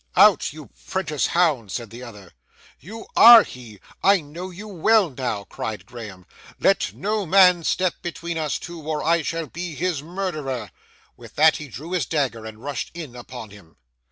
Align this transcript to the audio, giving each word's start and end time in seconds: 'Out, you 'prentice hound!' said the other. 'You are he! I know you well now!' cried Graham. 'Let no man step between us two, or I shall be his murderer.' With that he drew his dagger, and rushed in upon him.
'Out, 0.15 0.51
you 0.51 0.65
'prentice 0.87 1.27
hound!' 1.27 1.71
said 1.71 1.91
the 1.91 2.01
other. 2.01 2.33
'You 2.79 3.05
are 3.15 3.43
he! 3.43 3.79
I 4.01 4.19
know 4.19 4.49
you 4.49 4.67
well 4.67 5.11
now!' 5.11 5.43
cried 5.43 5.85
Graham. 5.85 6.25
'Let 6.59 6.91
no 6.95 7.27
man 7.27 7.63
step 7.63 8.01
between 8.01 8.35
us 8.39 8.57
two, 8.57 8.81
or 8.81 9.03
I 9.03 9.21
shall 9.21 9.45
be 9.45 9.75
his 9.75 10.01
murderer.' 10.01 10.71
With 11.15 11.35
that 11.35 11.57
he 11.57 11.67
drew 11.67 11.91
his 11.91 12.07
dagger, 12.07 12.47
and 12.47 12.63
rushed 12.63 12.89
in 12.95 13.15
upon 13.15 13.51
him. 13.51 13.75